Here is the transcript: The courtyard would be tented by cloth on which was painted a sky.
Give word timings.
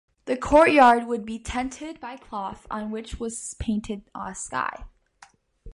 The 0.25 0.35
courtyard 0.35 1.05
would 1.05 1.27
be 1.27 1.37
tented 1.37 1.99
by 1.99 2.17
cloth 2.17 2.65
on 2.71 2.89
which 2.89 3.19
was 3.19 3.53
painted 3.59 4.01
a 4.15 4.33
sky. 4.33 4.85